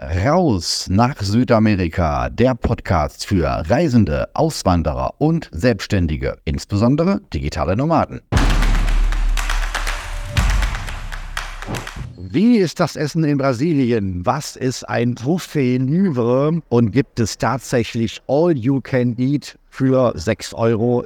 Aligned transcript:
Raus 0.00 0.86
nach 0.88 1.20
Südamerika, 1.20 2.28
der 2.30 2.54
Podcast 2.54 3.26
für 3.26 3.48
Reisende, 3.68 4.28
Auswanderer 4.32 5.14
und 5.18 5.50
Selbstständige, 5.50 6.36
insbesondere 6.44 7.20
digitale 7.34 7.74
Nomaden. 7.76 8.20
Wie 12.16 12.58
ist 12.58 12.78
das 12.78 12.94
Essen 12.94 13.24
in 13.24 13.38
Brasilien? 13.38 14.24
Was 14.24 14.54
ist 14.54 14.88
ein 14.88 15.16
Buffet 15.16 15.78
Livre? 15.78 16.62
Und 16.68 16.92
gibt 16.92 17.18
es 17.18 17.36
tatsächlich 17.36 18.22
All 18.28 18.56
You 18.56 18.80
Can 18.80 19.16
Eat 19.18 19.58
für 19.78 20.12
6,60 20.16 20.54
Euro. 20.56 21.04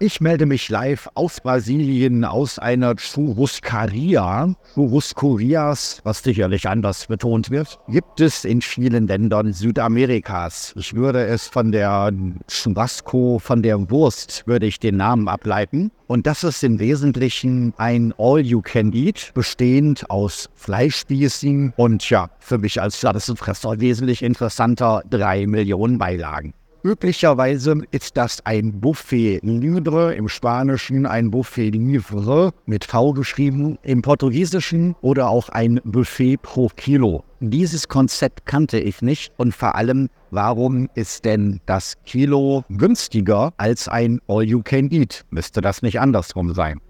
Ich 0.00 0.22
melde 0.22 0.46
mich 0.46 0.70
live 0.70 1.10
aus 1.12 1.42
Brasilien 1.42 2.24
aus 2.24 2.58
einer 2.58 2.94
Churruscaria. 2.96 4.54
Churruscurias, 4.72 6.00
was 6.02 6.22
sicherlich 6.22 6.66
anders 6.66 7.06
betont 7.08 7.50
wird, 7.50 7.78
gibt 7.88 8.18
es 8.22 8.46
in 8.46 8.62
vielen 8.62 9.08
Ländern 9.08 9.52
Südamerikas. 9.52 10.72
Ich 10.74 10.94
würde 10.94 11.26
es 11.26 11.48
von 11.48 11.70
der 11.70 12.10
Churrasco, 12.48 13.38
von 13.38 13.62
der 13.62 13.90
Wurst, 13.90 14.44
würde 14.46 14.64
ich 14.64 14.80
den 14.80 14.96
Namen 14.96 15.28
ableiten. 15.28 15.90
Und 16.06 16.26
das 16.26 16.44
ist 16.44 16.64
im 16.64 16.78
Wesentlichen 16.78 17.74
ein 17.76 18.14
All-You-Can-Eat, 18.16 19.32
bestehend 19.34 20.08
aus 20.08 20.48
Fleischspießen 20.54 21.74
und 21.76 22.08
ja, 22.08 22.30
für 22.38 22.56
mich 22.56 22.80
als 22.80 22.96
Fresser 22.96 23.80
wesentlich 23.80 24.22
interessanter 24.22 25.02
drei 25.10 25.46
Millionen 25.46 25.98
Beilagen. 25.98 26.54
Üblicherweise 26.84 27.80
ist 27.92 28.16
das 28.16 28.44
ein 28.44 28.80
Buffet 28.80 29.38
Libre, 29.44 30.16
im 30.16 30.28
Spanischen 30.28 31.06
ein 31.06 31.30
Buffet 31.30 31.70
Livre 31.70 32.52
mit 32.66 32.84
V 32.84 33.12
geschrieben, 33.12 33.78
im 33.84 34.02
Portugiesischen 34.02 34.96
oder 35.00 35.28
auch 35.28 35.48
ein 35.48 35.80
Buffet 35.84 36.38
pro 36.38 36.66
Kilo. 36.74 37.22
Dieses 37.38 37.86
Konzept 37.86 38.46
kannte 38.46 38.80
ich 38.80 39.00
nicht 39.00 39.32
und 39.36 39.54
vor 39.54 39.76
allem, 39.76 40.08
warum 40.32 40.88
ist 40.94 41.24
denn 41.24 41.60
das 41.66 41.94
Kilo 42.04 42.64
günstiger 42.68 43.52
als 43.58 43.86
ein 43.86 44.20
All-You-Can-Eat? 44.26 45.24
Müsste 45.30 45.60
das 45.60 45.82
nicht 45.82 46.00
andersrum 46.00 46.52
sein? 46.52 46.80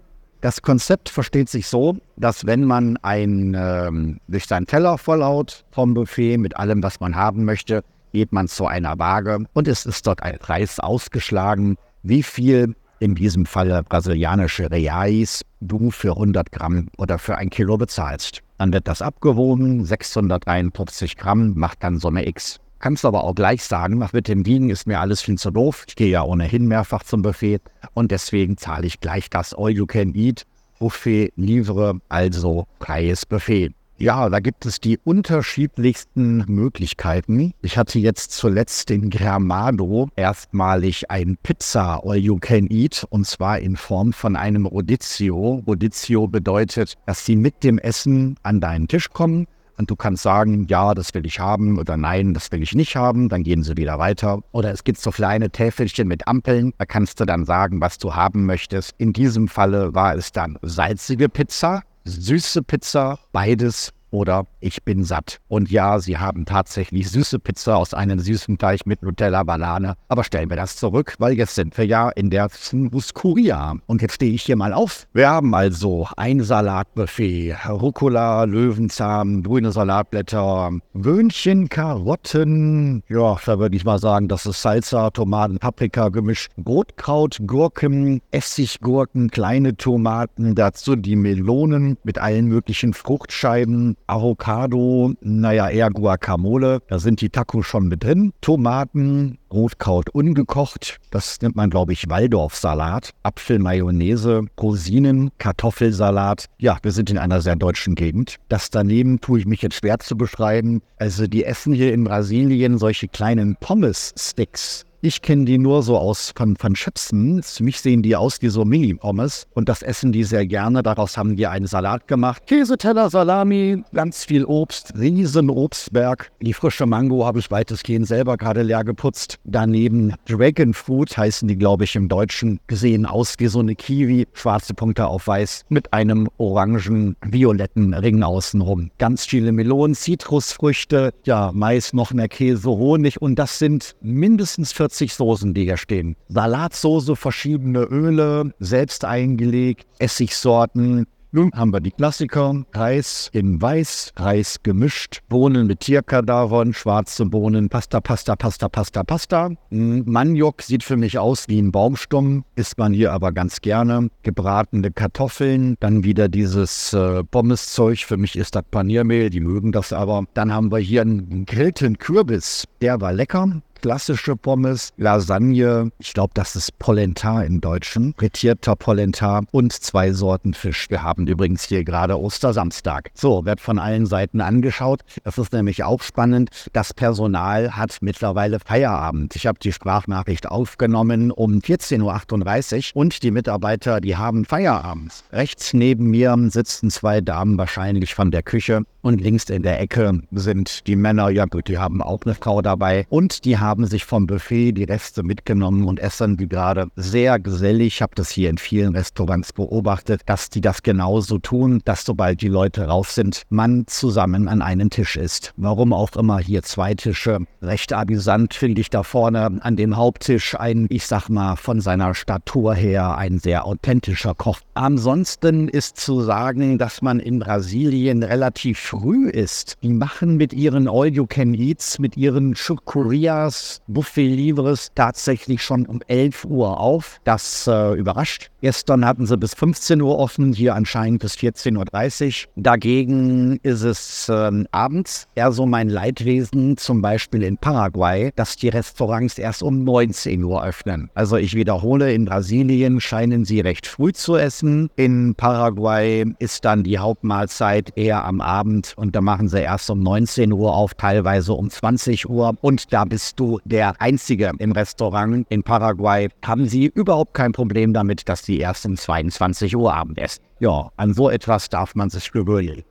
Das 0.41 0.61
Konzept 0.61 1.07
versteht 1.07 1.47
sich 1.47 1.67
so, 1.67 1.97
dass 2.17 2.45
wenn 2.45 2.65
man 2.65 2.97
ein, 3.01 3.55
ähm, 3.57 4.19
durch 4.27 4.45
seinen 4.45 4.65
Teller 4.65 4.97
vollhaut 4.97 5.63
vom 5.71 5.93
Buffet 5.93 6.37
mit 6.37 6.57
allem, 6.57 6.83
was 6.83 6.99
man 6.99 7.15
haben 7.15 7.45
möchte, 7.45 7.81
geht 8.13 8.31
man 8.31 8.47
zu 8.47 8.67
einer 8.67 8.97
Waage 8.99 9.43
und 9.53 9.67
es 9.67 9.85
ist 9.85 10.07
dort 10.07 10.23
ein 10.23 10.37
Preis 10.37 10.79
ausgeschlagen, 10.79 11.75
wie 12.03 12.23
viel 12.23 12.75
in 12.99 13.15
diesem 13.15 13.45
Falle 13.45 13.83
brasilianische 13.83 14.71
Reais 14.71 15.43
du 15.59 15.91
für 15.91 16.11
100 16.11 16.51
Gramm 16.51 16.87
oder 16.97 17.19
für 17.19 17.35
ein 17.35 17.49
Kilo 17.49 17.75
bezahlst. 17.77 18.41
Dann 18.59 18.71
wird 18.71 18.87
das 18.87 19.01
abgewogen, 19.01 19.83
653 19.83 21.17
Gramm 21.17 21.53
macht 21.55 21.83
dann 21.83 21.99
Summe 21.99 22.25
X. 22.27 22.59
Kannst 22.79 23.03
aber 23.03 23.23
auch 23.23 23.33
gleich 23.33 23.63
sagen, 23.63 24.05
mit 24.11 24.27
dem 24.27 24.45
Wiegen 24.45 24.69
ist 24.69 24.87
mir 24.87 24.99
alles 24.99 25.21
viel 25.21 25.37
zu 25.37 25.51
doof. 25.51 25.85
Ich 25.87 25.95
gehe 25.95 26.09
ja 26.09 26.23
ohnehin 26.23 26.67
mehrfach 26.67 27.03
zum 27.03 27.21
Buffet 27.21 27.61
und 27.93 28.11
deswegen 28.11 28.57
zahle 28.57 28.87
ich 28.87 28.99
gleich 28.99 29.29
das 29.29 29.53
All 29.53 29.71
You 29.71 29.85
Can 29.85 30.13
Eat 30.13 30.45
Buffet 30.79 31.31
Livre, 31.35 31.99
also 32.09 32.67
freies 32.79 33.25
Buffet. 33.25 33.71
Ja, 33.99 34.27
da 34.27 34.39
gibt 34.39 34.65
es 34.65 34.79
die 34.79 34.97
unterschiedlichsten 34.97 36.43
Möglichkeiten. 36.47 37.53
Ich 37.61 37.77
hatte 37.77 37.99
jetzt 37.99 38.31
zuletzt 38.31 38.89
in 38.89 39.09
Gramado 39.11 40.09
erstmalig 40.15 41.11
ein 41.11 41.37
Pizza 41.41 42.01
All 42.03 42.17
You 42.17 42.37
Can 42.39 42.67
Eat 42.69 43.05
und 43.11 43.27
zwar 43.27 43.59
in 43.59 43.77
Form 43.77 44.11
von 44.11 44.35
einem 44.35 44.65
Rodizio. 44.65 45.63
Rodizio 45.67 46.27
bedeutet, 46.27 46.95
dass 47.05 47.25
sie 47.25 47.35
mit 47.35 47.63
dem 47.63 47.77
Essen 47.77 48.35
an 48.41 48.59
deinen 48.59 48.87
Tisch 48.87 49.09
kommen 49.09 49.47
und 49.77 49.89
du 49.89 49.95
kannst 49.95 50.23
sagen, 50.23 50.65
ja, 50.69 50.93
das 50.93 51.13
will 51.13 51.25
ich 51.25 51.39
haben 51.39 51.77
oder 51.79 51.95
nein, 51.95 52.33
das 52.33 52.51
will 52.51 52.61
ich 52.61 52.73
nicht 52.75 52.95
haben, 52.95 53.29
dann 53.29 53.43
gehen 53.43 53.63
sie 53.63 53.77
wieder 53.77 53.99
weiter. 53.99 54.39
Oder 54.51 54.71
es 54.71 54.83
gibt 54.83 54.99
so 54.99 55.11
kleine 55.11 55.49
Täfelchen 55.49 56.07
mit 56.07 56.27
Ampeln, 56.27 56.73
da 56.77 56.85
kannst 56.85 57.19
du 57.19 57.25
dann 57.25 57.45
sagen, 57.45 57.81
was 57.81 57.97
du 57.97 58.15
haben 58.15 58.45
möchtest. 58.45 58.95
In 58.97 59.13
diesem 59.13 59.47
Falle 59.47 59.93
war 59.93 60.15
es 60.15 60.31
dann 60.31 60.57
salzige 60.61 61.29
Pizza, 61.29 61.83
süße 62.05 62.63
Pizza, 62.63 63.19
beides 63.31 63.93
oder 64.13 64.45
ich 64.59 64.83
bin 64.83 65.03
satt. 65.03 65.39
Und 65.47 65.71
ja, 65.71 65.99
sie 65.99 66.17
haben 66.17 66.45
tatsächlich 66.45 67.09
süße 67.09 67.39
Pizza 67.39 67.77
aus 67.77 67.93
einem 67.93 68.19
süßen 68.19 68.57
Teig 68.59 68.85
mit 68.85 69.01
Nutella, 69.01 69.43
Banane. 69.43 69.95
Aber 70.07 70.23
stellen 70.23 70.49
wir 70.49 70.55
das 70.55 70.75
zurück, 70.77 71.15
weil 71.17 71.33
jetzt 71.33 71.55
sind 71.55 71.75
wir 71.77 71.85
ja 71.85 72.09
in 72.09 72.29
der 72.29 72.47
Muscuria. 72.71 73.75
Und 73.87 74.01
jetzt 74.01 74.15
stehe 74.15 74.31
ich 74.31 74.43
hier 74.43 74.55
mal 74.55 74.71
auf. 74.71 75.07
Wir 75.13 75.29
haben 75.29 75.55
also 75.55 76.07
ein 76.15 76.43
Salatbuffet, 76.43 77.55
Rucola, 77.67 78.43
Löwenzahn, 78.43 79.41
grüne 79.41 79.71
Salatblätter, 79.71 80.71
Wöhnchen, 80.93 81.69
Karotten. 81.69 83.03
Ja, 83.09 83.37
da 83.43 83.57
würde 83.57 83.75
ich 83.75 83.83
mal 83.83 83.97
sagen, 83.97 84.27
das 84.27 84.45
ist 84.45 84.61
Salsa, 84.61 85.09
Tomaten, 85.09 85.57
Paprika 85.57 86.09
gemischt, 86.09 86.51
Rotkraut, 86.63 87.39
Gurken, 87.47 88.21
Essiggurken, 88.29 89.31
kleine 89.31 89.75
Tomaten, 89.75 90.53
dazu 90.53 90.95
die 90.95 91.15
Melonen 91.15 91.97
mit 92.03 92.19
allen 92.19 92.45
möglichen 92.45 92.93
Fruchtscheiben, 92.93 93.97
Avocado, 94.07 95.13
naja, 95.21 95.69
eher 95.69 95.89
Guacamole. 95.89 96.79
Da 96.87 96.99
sind 96.99 97.21
die 97.21 97.29
Tacos 97.29 97.65
schon 97.65 97.87
mit 97.87 98.03
drin. 98.03 98.33
Tomaten, 98.41 99.37
Rotkraut 99.51 100.09
ungekocht. 100.09 100.97
Das 101.11 101.41
nennt 101.41 101.55
man, 101.55 101.69
glaube 101.69 101.93
ich, 101.93 102.09
Waldorfsalat. 102.09 103.11
Apfelmayonnaise, 103.23 104.45
Rosinen, 104.59 105.31
Kartoffelsalat. 105.37 106.45
Ja, 106.57 106.77
wir 106.81 106.91
sind 106.91 107.09
in 107.09 107.17
einer 107.17 107.41
sehr 107.41 107.55
deutschen 107.55 107.95
Gegend. 107.95 108.37
Das 108.49 108.69
daneben 108.69 109.21
tue 109.21 109.39
ich 109.39 109.45
mich 109.45 109.61
jetzt 109.61 109.75
schwer 109.75 109.99
zu 109.99 110.17
beschreiben. 110.17 110.81
Also 110.97 111.27
die 111.27 111.45
essen 111.45 111.73
hier 111.73 111.93
in 111.93 112.03
Brasilien 112.03 112.77
solche 112.77 113.07
kleinen 113.07 113.55
Pommes-Sticks. 113.59 114.85
Ich 115.05 115.21
kenne 115.21 115.43
die 115.43 115.57
nur 115.57 115.83
so 115.83 115.97
aus 115.97 116.31
von, 116.33 116.55
von 116.55 116.75
Chipsen. 116.75 117.43
Für 117.43 117.61
mich 117.61 117.81
sehen 117.81 118.03
die 118.03 118.15
aus 118.15 118.41
wie 118.41 118.47
so 118.47 118.63
Mini-Pommes. 118.63 119.47
Und 119.53 119.67
das 119.67 119.81
essen 119.81 120.13
die 120.13 120.23
sehr 120.23 120.45
gerne. 120.45 120.81
Daraus 120.81 121.17
haben 121.17 121.35
die 121.35 121.45
einen 121.45 121.67
Salat 121.67 122.07
gemacht. 122.07 122.47
Käseteller, 122.47 123.09
Salami, 123.09 123.83
ganz 123.93 124.23
viel 124.23 124.45
Obst, 124.45 124.93
riesen 124.97 125.49
Obstberg. 125.49 126.31
Die 126.41 126.53
frische 126.53 126.85
Mango 126.85 127.25
habe 127.25 127.39
ich 127.39 127.51
weitestgehend 127.51 128.07
selber 128.07 128.37
gerade 128.37 128.63
leer 128.63 128.85
geputzt. 128.85 129.39
Daneben 129.43 130.13
Dragon 130.25 130.73
Fruit 130.73 131.17
heißen 131.17 131.49
die, 131.49 131.57
glaube 131.57 131.83
ich, 131.83 131.97
im 131.97 132.07
Deutschen. 132.07 132.61
Gesehen 132.67 133.05
aus 133.05 133.35
wie 133.39 133.47
so 133.47 133.59
eine 133.59 133.75
Kiwi. 133.75 134.25
Schwarze 134.31 134.73
Punkte 134.73 135.07
auf 135.07 135.27
weiß 135.27 135.65
mit 135.67 135.91
einem 135.91 136.29
orangen, 136.37 137.17
violetten 137.21 137.93
Ring 137.93 138.23
außenrum. 138.23 138.89
Ganz 138.99 139.25
viele 139.25 139.51
Melonen, 139.51 139.95
Zitrusfrüchte, 139.95 141.13
ja, 141.25 141.51
Mais, 141.53 141.91
noch 141.91 142.13
mehr 142.13 142.29
Käse, 142.29 142.69
Honig. 142.69 143.21
Und 143.21 143.35
das 143.35 143.59
sind 143.59 143.97
mindestens 143.99 144.71
40 144.71 144.92
40 144.93 145.13
Soßen, 145.15 145.53
die 145.53 145.63
hier 145.63 145.77
stehen. 145.77 146.15
Salatsoße, 146.29 147.15
verschiedene 147.15 147.79
Öle, 147.79 148.53
selbst 148.59 149.05
eingelegt, 149.05 149.87
Essigsorten, 149.97 151.07
nun 151.35 151.49
haben 151.55 151.73
wir 151.73 151.79
die 151.79 151.89
Klassiker. 151.89 152.63
Reis 152.73 153.31
in 153.33 153.59
Weiß, 153.59 154.13
Reis 154.17 154.59
gemischt, 154.61 155.21
Bohnen 155.29 155.65
mit 155.65 155.79
Tierkadavern, 155.79 156.73
schwarze 156.73 157.25
Bohnen, 157.25 157.69
Pasta, 157.69 158.01
Pasta, 158.01 158.35
Pasta, 158.35 158.69
Pasta, 158.69 159.03
Pasta. 159.03 159.49
Hm, 159.71 160.03
Maniok 160.05 160.61
sieht 160.61 160.83
für 160.83 160.95
mich 160.95 161.17
aus 161.17 161.47
wie 161.47 161.59
ein 161.59 161.71
Baumstumm, 161.71 162.45
isst 162.55 162.77
man 162.77 162.93
hier 162.93 163.13
aber 163.13 163.31
ganz 163.31 163.61
gerne. 163.61 164.09
Gebratene 164.21 164.91
Kartoffeln, 164.91 165.75
dann 165.79 166.03
wieder 166.03 166.29
dieses 166.29 166.93
äh, 166.93 167.23
Pommeszeug. 167.23 167.97
Für 167.97 168.17
mich 168.17 168.35
ist 168.35 168.53
das 168.53 168.65
Paniermehl, 168.69 169.31
die 169.31 169.39
mögen 169.39 169.71
das 169.71 169.91
aber. 169.91 170.25
Dann 170.35 170.53
haben 170.53 170.71
wir 170.71 170.77
hier 170.77 171.01
einen 171.01 171.47
grillten 171.47 171.97
Kürbis, 171.97 172.65
der 172.79 173.01
war 173.01 173.11
lecker 173.11 173.63
klassische 173.83 174.37
Pommes, 174.37 174.93
Lasagne, 174.95 175.91
ich 175.99 176.13
glaube, 176.13 176.31
das 176.35 176.55
ist 176.55 176.79
Polenta 176.79 177.43
im 177.43 177.59
Deutschen, 177.59 178.13
frittierter 178.17 178.77
Polenta 178.77 179.41
und 179.51 179.73
zwei 179.73 180.13
Sorten 180.13 180.53
Fisch. 180.53 180.89
Wir 180.89 181.03
haben 181.03 181.27
übrigens 181.27 181.65
hier 181.65 181.83
gerade 181.83 182.17
Ostersamstag. 182.17 183.11
So, 183.13 183.43
wird 183.43 183.59
von 183.59 183.79
allen 183.79 184.05
Seiten 184.05 184.39
angeschaut. 184.39 185.01
Das 185.25 185.37
ist 185.37 185.51
nämlich 185.51 185.83
auch 185.83 186.01
spannend. 186.01 186.49
Das 186.71 186.93
Personal 186.93 187.75
hat 187.75 187.97
mittlerweile 187.99 188.61
Feierabend. 188.61 189.35
Ich 189.35 189.47
habe 189.47 189.59
die 189.59 189.73
Sprachnachricht 189.73 190.47
aufgenommen 190.47 191.29
um 191.29 191.59
14.38 191.59 192.95
Uhr 192.95 193.01
und 193.01 193.21
die 193.21 193.31
Mitarbeiter, 193.31 193.99
die 193.99 194.15
haben 194.15 194.45
Feierabend. 194.45 195.25
Rechts 195.33 195.73
neben 195.73 196.09
mir 196.09 196.37
sitzen 196.47 196.89
zwei 196.89 197.19
Damen 197.19 197.57
wahrscheinlich 197.57 198.15
von 198.15 198.31
der 198.31 198.43
Küche 198.43 198.85
und 199.03 199.19
links 199.19 199.49
in 199.49 199.63
der 199.63 199.81
Ecke 199.81 200.21
sind 200.31 200.87
die 200.87 200.95
Männer, 200.95 201.29
ja 201.29 201.43
gut, 201.43 201.67
die 201.67 201.77
haben 201.77 202.01
auch 202.01 202.21
eine 202.23 202.35
Frau 202.35 202.61
dabei 202.61 203.05
und 203.09 203.43
die 203.43 203.57
haben 203.57 203.72
haben 203.73 203.87
sich 203.87 204.05
vom 204.05 204.27
Buffet 204.27 204.73
die 204.73 204.83
Reste 204.83 205.23
mitgenommen 205.23 205.85
und 205.85 205.99
essen 205.99 206.37
wie 206.37 206.47
gerade 206.47 206.89
sehr 206.95 207.39
gesellig. 207.39 207.95
Ich 207.95 208.01
habe 208.03 208.13
das 208.13 208.29
hier 208.29 208.51
in 208.51 208.59
vielen 208.59 208.95
Restaurants 208.95 209.51
beobachtet, 209.51 210.21
dass 210.27 210.51
die 210.51 210.61
das 210.61 210.83
genauso 210.83 211.39
tun, 211.39 211.81
dass 211.83 212.05
sobald 212.05 212.41
die 212.41 212.49
Leute 212.49 212.85
raus 212.85 213.15
sind, 213.15 213.41
man 213.49 213.85
zusammen 213.87 214.47
an 214.47 214.61
einem 214.61 214.91
Tisch 214.91 215.15
ist. 215.15 215.53
Warum 215.57 215.91
auch 215.91 216.15
immer 216.15 216.37
hier 216.37 216.61
zwei 216.61 216.93
Tische. 216.93 217.39
Recht 217.63 217.93
amüsant 217.93 218.53
finde 218.53 218.79
ich 218.79 218.91
da 218.91 219.01
vorne 219.01 219.57
an 219.63 219.75
dem 219.75 219.97
Haupttisch 219.97 220.53
ein, 220.59 220.85
ich 220.91 221.07
sag 221.07 221.29
mal, 221.29 221.55
von 221.55 221.81
seiner 221.81 222.13
Statur 222.13 222.75
her 222.75 223.17
ein 223.17 223.39
sehr 223.39 223.65
authentischer 223.65 224.35
Koch. 224.35 224.59
Ansonsten 224.75 225.67
ist 225.67 225.97
zu 225.97 226.21
sagen, 226.21 226.77
dass 226.77 227.01
man 227.01 227.19
in 227.19 227.39
Brasilien 227.39 228.21
relativ 228.21 228.77
früh 228.77 229.29
ist. 229.29 229.77
Die 229.81 229.93
machen 229.93 230.37
mit 230.37 230.53
ihren 230.53 230.87
All-You-Can-Eats, 230.87 231.97
mit 231.97 232.17
ihren 232.17 232.53
Chukurias, 232.53 233.62
Buffet 233.87 234.27
Livres 234.27 234.91
tatsächlich 234.95 235.61
schon 235.61 235.85
um 235.85 236.01
11 236.07 236.45
Uhr 236.45 236.79
auf. 236.79 237.19
Das 237.23 237.67
äh, 237.67 237.93
überrascht. 237.93 238.49
Gestern 238.61 239.05
hatten 239.05 239.25
sie 239.25 239.37
bis 239.37 239.53
15 239.55 240.01
Uhr 240.01 240.17
offen, 240.17 240.53
hier 240.53 240.73
anscheinend 240.75 241.21
bis 241.21 241.33
14.30 241.33 242.45
Uhr. 242.45 242.51
Dagegen 242.55 243.59
ist 243.61 243.83
es 243.83 244.29
äh, 244.29 244.63
abends 244.71 245.27
eher 245.35 245.51
so 245.51 245.65
mein 245.65 245.89
Leidwesen, 245.89 246.77
zum 246.77 247.01
Beispiel 247.01 247.43
in 247.43 247.57
Paraguay, 247.57 248.31
dass 248.35 248.55
die 248.55 248.69
Restaurants 248.69 249.37
erst 249.37 249.63
um 249.63 249.83
19 249.83 250.43
Uhr 250.43 250.63
öffnen. 250.63 251.09
Also 251.13 251.35
ich 251.35 251.55
wiederhole, 251.55 252.13
in 252.13 252.25
Brasilien 252.25 253.01
scheinen 253.01 253.43
sie 253.43 253.59
recht 253.59 253.85
früh 253.85 254.13
zu 254.13 254.37
essen. 254.37 254.89
In 254.95 255.35
Paraguay 255.35 256.25
ist 256.39 256.63
dann 256.63 256.83
die 256.83 256.99
Hauptmahlzeit 256.99 257.91
eher 257.97 258.23
am 258.23 258.39
Abend 258.39 258.93
und 258.95 259.15
da 259.15 259.21
machen 259.21 259.49
sie 259.49 259.61
erst 259.61 259.89
um 259.89 259.99
19 259.99 260.53
Uhr 260.53 260.73
auf, 260.73 260.93
teilweise 260.93 261.53
um 261.53 261.69
20 261.69 262.29
Uhr. 262.29 262.55
Und 262.61 262.93
da 262.93 263.05
bist 263.05 263.39
du 263.39 263.52
der 263.65 263.99
Einzige 264.01 264.51
im 264.59 264.71
Restaurant. 264.71 265.45
In 265.49 265.63
Paraguay 265.63 266.29
haben 266.45 266.67
sie 266.67 266.91
überhaupt 266.93 267.33
kein 267.33 267.51
Problem 267.51 267.93
damit, 267.93 268.29
dass 268.29 268.43
die 268.43 268.59
erst 268.59 268.85
um 268.85 268.95
22 268.97 269.75
Uhr 269.75 269.93
Abend 269.93 270.19
essen. 270.19 270.43
Ja, 270.59 270.89
an 270.97 271.13
so 271.13 271.29
etwas 271.29 271.69
darf 271.69 271.95
man 271.95 272.09
sich 272.09 272.31
gewöhnen. 272.31 272.83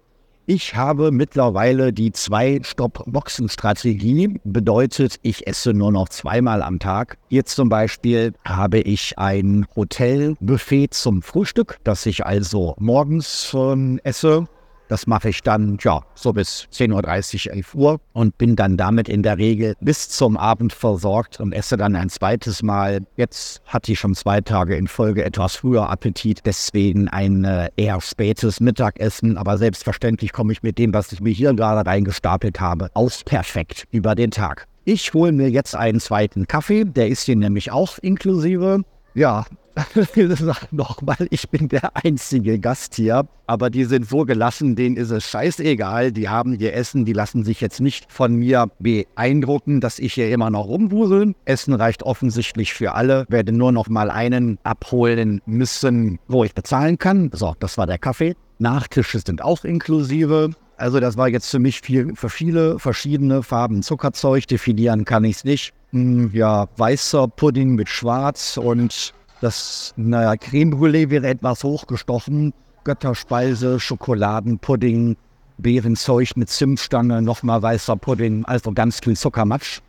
Ich 0.46 0.74
habe 0.74 1.12
mittlerweile 1.12 1.92
die 1.92 2.10
Zwei-Stopp-Boxen-Strategie. 2.10 4.40
Bedeutet, 4.42 5.20
ich 5.22 5.46
esse 5.46 5.72
nur 5.72 5.92
noch 5.92 6.08
zweimal 6.08 6.62
am 6.62 6.80
Tag. 6.80 7.16
Hier 7.28 7.44
zum 7.44 7.68
Beispiel 7.68 8.32
habe 8.44 8.80
ich 8.80 9.16
ein 9.18 9.66
Hotelbuffet 9.76 10.88
zum 10.90 11.22
Frühstück, 11.22 11.78
das 11.84 12.06
ich 12.06 12.26
also 12.26 12.74
morgens 12.80 13.54
äh, 13.54 13.98
esse 14.02 14.48
das 14.92 15.06
mache 15.06 15.30
ich 15.30 15.42
dann, 15.42 15.78
ja, 15.80 16.02
so 16.14 16.34
bis 16.34 16.68
10.30 16.70 17.46
Uhr, 17.48 17.54
11 17.54 17.74
Uhr 17.74 18.00
und 18.12 18.36
bin 18.36 18.56
dann 18.56 18.76
damit 18.76 19.08
in 19.08 19.22
der 19.22 19.38
Regel 19.38 19.74
bis 19.80 20.10
zum 20.10 20.36
Abend 20.36 20.74
versorgt 20.74 21.40
und 21.40 21.54
esse 21.54 21.78
dann 21.78 21.96
ein 21.96 22.10
zweites 22.10 22.62
Mal. 22.62 23.00
Jetzt 23.16 23.62
hatte 23.64 23.92
ich 23.92 23.98
schon 23.98 24.14
zwei 24.14 24.42
Tage 24.42 24.76
in 24.76 24.86
Folge 24.86 25.24
etwas 25.24 25.56
früher 25.56 25.88
Appetit, 25.88 26.42
deswegen 26.44 27.08
ein 27.08 27.44
äh, 27.44 27.70
eher 27.76 28.02
spätes 28.02 28.60
Mittagessen. 28.60 29.38
Aber 29.38 29.56
selbstverständlich 29.56 30.30
komme 30.34 30.52
ich 30.52 30.62
mit 30.62 30.76
dem, 30.76 30.92
was 30.92 31.10
ich 31.10 31.22
mir 31.22 31.32
hier 31.32 31.54
gerade 31.54 31.88
reingestapelt 31.88 32.60
habe, 32.60 32.90
aus 32.92 33.24
perfekt 33.24 33.84
über 33.92 34.14
den 34.14 34.30
Tag. 34.30 34.66
Ich 34.84 35.14
hole 35.14 35.32
mir 35.32 35.48
jetzt 35.48 35.74
einen 35.74 36.00
zweiten 36.00 36.46
Kaffee, 36.46 36.84
der 36.84 37.08
ist 37.08 37.22
hier 37.22 37.36
nämlich 37.36 37.72
auch 37.72 37.96
inklusive. 37.98 38.82
Ja, 39.14 39.46
nochmal, 40.70 41.26
ich 41.30 41.48
bin 41.48 41.68
der 41.68 41.96
einzige 42.04 42.58
Gast 42.58 42.94
hier, 42.94 43.26
aber 43.46 43.70
die 43.70 43.84
sind 43.84 44.08
so 44.08 44.24
gelassen, 44.24 44.76
denen 44.76 44.96
ist 44.96 45.10
es 45.10 45.24
scheißegal. 45.24 46.12
Die 46.12 46.28
haben 46.28 46.58
ihr 46.58 46.74
Essen, 46.74 47.04
die 47.04 47.12
lassen 47.12 47.44
sich 47.44 47.60
jetzt 47.60 47.80
nicht 47.80 48.10
von 48.10 48.34
mir 48.34 48.70
beeindrucken, 48.78 49.80
dass 49.80 49.98
ich 49.98 50.14
hier 50.14 50.30
immer 50.30 50.50
noch 50.50 50.66
rumwuseln. 50.66 51.34
Essen 51.44 51.74
reicht 51.74 52.02
offensichtlich 52.02 52.74
für 52.74 52.94
alle. 52.94 53.24
Werde 53.28 53.52
nur 53.52 53.72
noch 53.72 53.88
mal 53.88 54.10
einen 54.10 54.58
abholen 54.62 55.40
müssen, 55.46 56.18
wo 56.28 56.44
ich 56.44 56.54
bezahlen 56.54 56.98
kann. 56.98 57.30
So, 57.32 57.54
das 57.58 57.78
war 57.78 57.86
der 57.86 57.98
Kaffee. 57.98 58.34
Nachtische 58.58 59.20
sind 59.20 59.42
auch 59.42 59.64
inklusive. 59.64 60.50
Also 60.76 60.98
das 60.98 61.16
war 61.16 61.28
jetzt 61.28 61.50
für 61.50 61.58
mich 61.58 61.80
viel, 61.80 62.14
für 62.16 62.28
viele 62.28 62.78
verschiedene 62.78 63.42
Farben 63.42 63.82
Zuckerzeug. 63.82 64.46
Definieren 64.46 65.04
kann 65.04 65.24
ich 65.24 65.36
es 65.36 65.44
nicht. 65.44 65.74
Hm, 65.90 66.30
ja, 66.32 66.68
weißer 66.76 67.28
Pudding 67.28 67.74
mit 67.74 67.88
Schwarz 67.88 68.56
und 68.56 69.12
das, 69.42 69.92
naja, 69.96 70.36
Creme 70.36 70.72
Brûlée 70.74 71.10
wäre 71.10 71.26
etwas 71.26 71.64
hochgestochen. 71.64 72.54
Götterspeise, 72.84 73.78
Schokoladenpudding, 73.78 75.16
Beerenzeug 75.58 76.36
mit 76.36 76.48
Zimtstange, 76.48 77.22
nochmal 77.22 77.62
weißer 77.62 77.96
Pudding, 77.96 78.44
also 78.44 78.72
ganz 78.72 79.00
viel 79.00 79.16
Zuckermatsch. 79.16 79.80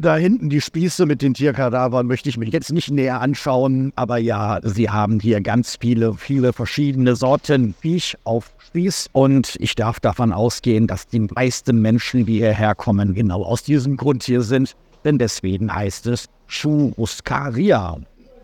Da 0.00 0.16
hinten 0.16 0.48
die 0.48 0.60
Spieße 0.60 1.06
mit 1.06 1.22
den 1.22 1.34
Tierkadavern 1.34 2.06
möchte 2.06 2.28
ich 2.28 2.36
mir 2.36 2.46
jetzt 2.46 2.72
nicht 2.72 2.90
näher 2.90 3.20
anschauen, 3.20 3.92
aber 3.96 4.18
ja, 4.18 4.60
sie 4.62 4.90
haben 4.90 5.18
hier 5.18 5.40
ganz 5.40 5.76
viele, 5.80 6.14
viele 6.14 6.52
verschiedene 6.52 7.16
Sorten 7.16 7.74
Fisch 7.80 8.16
auf 8.22 8.52
Spieß 8.58 9.08
und 9.12 9.56
ich 9.58 9.74
darf 9.74 9.98
davon 9.98 10.32
ausgehen, 10.32 10.86
dass 10.86 11.08
die 11.08 11.20
meisten 11.20 11.82
Menschen, 11.82 12.26
die 12.26 12.38
hierher 12.38 12.76
kommen, 12.76 13.14
genau 13.14 13.42
aus 13.42 13.64
diesem 13.64 13.96
Grund 13.96 14.22
hier 14.22 14.42
sind, 14.42 14.76
denn 15.04 15.18
deswegen 15.18 15.74
heißt 15.74 16.06
es 16.06 16.26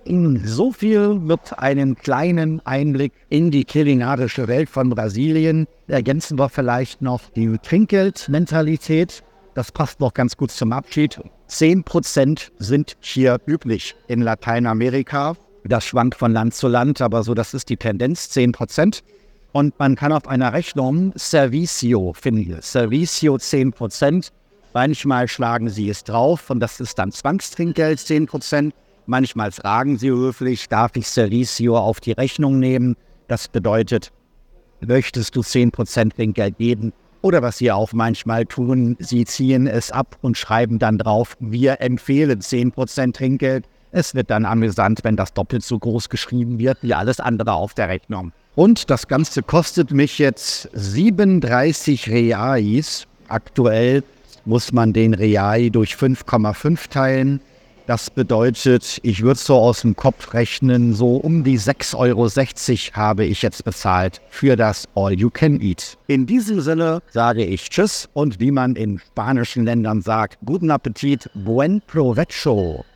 So 0.07 0.71
viel 0.71 1.15
mit 1.15 1.59
einem 1.59 1.97
kleinen 1.97 2.61
Einblick 2.67 3.13
in 3.31 3.51
die 3.51 3.65
kulinarische 3.65 4.49
Welt 4.49 4.69
von 4.69 4.91
Brasilien. 4.91 5.67
Ergänzen 5.89 6.39
wir 6.39 6.51
vielleicht 6.51 7.01
noch 7.01 7.23
die 7.35 7.57
Trinkgeldmentalität. 7.59 9.23
Das 9.55 9.73
passt 9.73 10.01
noch 10.01 10.13
ganz 10.13 10.37
gut 10.37 10.51
zum 10.51 10.73
Abschied. 10.73 11.21
10% 11.49 12.51
sind 12.59 12.97
hier 13.01 13.39
üblich 13.47 13.95
in 14.07 14.21
Lateinamerika. 14.21 15.37
Das 15.65 15.87
schwankt 15.87 16.17
von 16.17 16.33
Land 16.33 16.55
zu 16.55 16.69
Land, 16.69 17.01
aber 17.01 17.23
so, 17.23 17.33
das 17.33 17.55
ist 17.55 17.71
die 17.71 17.79
Tendenz, 17.79 18.27
10%. 18.27 19.03
Und 19.53 19.79
man 19.79 19.95
kann 19.95 20.13
auf 20.13 20.29
einer 20.29 20.53
Rechnung 20.53 21.13
Servicio 21.15 22.13
finden. 22.13 22.59
Servicio 22.61 23.37
10%. 23.37 24.31
Manchmal 24.75 25.29
schlagen 25.29 25.71
sie 25.71 25.89
es 25.89 26.05
drauf 26.05 26.51
und 26.51 26.61
das 26.61 26.81
ist 26.81 26.99
dann 26.99 27.13
Zwangstrinkgeld 27.13 28.01
10%. 28.01 28.73
Manchmal 29.07 29.53
fragen 29.53 29.99
sie 29.99 30.11
höflich, 30.11 30.69
darf 30.69 30.93
ich 30.95 31.09
Servicio 31.09 31.77
auf 31.77 32.01
die 32.01 32.13
Rechnung 32.13 32.59
nehmen? 32.59 32.97
Das 33.29 33.49
bedeutet, 33.49 34.13
möchtest 34.81 35.37
du 35.37 35.41
10% 35.41 36.15
Trinkgeld 36.15 36.57
geben? 36.57 36.93
Oder 37.21 37.43
was 37.43 37.59
sie 37.59 37.71
auch 37.71 37.93
manchmal 37.93 38.47
tun, 38.47 38.97
sie 38.99 39.25
ziehen 39.25 39.67
es 39.67 39.91
ab 39.91 40.19
und 40.21 40.37
schreiben 40.37 40.79
dann 40.79 40.99
drauf, 40.99 41.37
wir 41.41 41.81
empfehlen 41.81 42.41
10% 42.41 43.15
Trinkgeld. 43.15 43.67
Es 43.93 44.15
wird 44.15 44.31
dann 44.31 44.45
amüsant, 44.45 45.05
wenn 45.05 45.17
das 45.17 45.33
doppelt 45.33 45.63
so 45.63 45.79
groß 45.79 46.09
geschrieben 46.09 46.59
wird 46.59 46.79
wie 46.83 46.95
alles 46.95 47.21
andere 47.21 47.53
auf 47.53 47.75
der 47.75 47.89
Rechnung. 47.89 48.33
Und 48.57 48.91
das 48.91 49.09
Ganze 49.09 49.43
kostet 49.43 49.91
mich 49.91 50.19
jetzt 50.19 50.69
37 50.73 52.09
Reais. 52.09 53.07
Aktuell 53.29 54.03
muss 54.45 54.73
man 54.73 54.93
den 54.93 55.15
Reai 55.15 55.71
durch 55.71 55.95
5,5 55.95 56.89
teilen. 56.91 57.41
Das 57.87 58.09
bedeutet, 58.09 58.99
ich 59.03 59.21
würde 59.21 59.39
so 59.39 59.57
aus 59.57 59.83
dem 59.83 59.95
Kopf 59.95 60.33
rechnen, 60.33 60.95
so 60.95 61.17
um 61.17 61.45
die 61.45 61.59
6,60 61.59 61.99
Euro 61.99 62.97
habe 62.97 63.27
ich 63.27 63.43
jetzt 63.43 63.63
bezahlt 63.63 64.23
für 64.31 64.57
das 64.57 64.89
All 64.95 65.13
You 65.13 65.29
Can 65.29 65.61
Eat. 65.61 65.99
In 66.07 66.25
diesem 66.25 66.63
Sinne 66.63 67.03
sage 67.11 67.45
ich 67.45 67.69
Tschüss 67.69 68.09
und 68.15 68.41
wie 68.41 68.53
man 68.53 68.75
in 68.77 69.01
spanischen 69.01 69.67
Ländern 69.67 70.01
sagt, 70.01 70.39
guten 70.47 70.71
Appetit, 70.71 71.29
buen 71.35 71.83
provecho. 71.87 72.87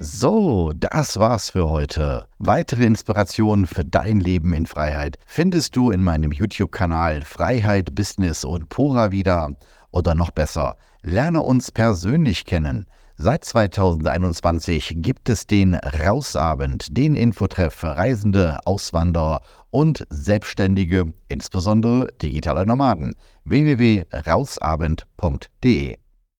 So, 0.00 0.72
das 0.74 1.16
war's 1.20 1.50
für 1.50 1.70
heute. 1.70 2.26
Weitere 2.40 2.86
Inspirationen 2.86 3.68
für 3.68 3.84
dein 3.84 4.18
Leben 4.18 4.52
in 4.52 4.66
Freiheit 4.66 5.16
findest 5.26 5.76
du 5.76 5.92
in 5.92 6.02
meinem 6.02 6.32
YouTube-Kanal 6.32 7.22
Freiheit, 7.22 7.94
Business 7.94 8.44
und 8.44 8.68
Pura 8.68 9.12
wieder. 9.12 9.50
Oder 9.94 10.14
noch 10.16 10.32
besser, 10.32 10.76
lerne 11.02 11.40
uns 11.40 11.70
persönlich 11.70 12.46
kennen. 12.46 12.86
Seit 13.16 13.44
2021 13.44 14.94
gibt 14.96 15.28
es 15.28 15.46
den 15.46 15.76
Rausabend, 15.76 16.96
den 16.96 17.14
Infotreff 17.14 17.74
für 17.74 17.96
Reisende, 17.96 18.58
Auswanderer 18.64 19.40
und 19.70 20.04
Selbstständige, 20.10 21.12
insbesondere 21.28 22.08
digitale 22.20 22.66
Nomaden. 22.66 23.14
www.rausabend.de 23.44 25.98